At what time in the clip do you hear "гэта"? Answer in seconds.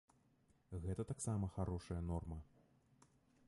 0.85-1.01